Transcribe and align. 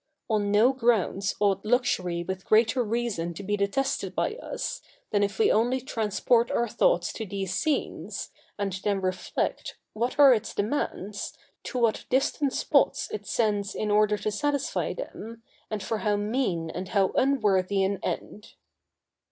On 0.31 0.49
no 0.49 0.73
grounds 0.73 1.35
ought 1.39 1.63
luxury 1.63 2.23
with 2.23 2.43
greater 2.47 2.83
reason 2.83 3.35
to 3.35 3.43
be 3.43 3.55
detested 3.55 4.15
by 4.15 4.33
us, 4.37 4.81
than 5.11 5.21
if 5.21 5.37
we 5.37 5.51
only 5.51 5.79
transport 5.79 6.49
our 6.49 6.67
thoughts 6.67 7.13
to 7.13 7.23
these 7.23 7.53
scenes, 7.53 8.31
and 8.57 8.73
then 8.83 8.99
reflect, 8.99 9.77
what 9.93 10.17
are 10.17 10.33
its 10.33 10.55
demands, 10.55 11.37
to 11.65 11.77
what 11.77 12.05
distant 12.09 12.53
spots 12.53 13.11
it 13.11 13.27
sends 13.27 13.75
in 13.75 13.91
order 13.91 14.17
to 14.17 14.31
satisfy 14.31 14.91
them, 14.91 15.43
and 15.69 15.83
for 15.83 15.99
how 15.99 16.15
mean 16.15 16.71
and 16.71 16.87
how 16.89 17.11
unworthy 17.15 17.83
an 17.83 17.99
end! 18.01 18.55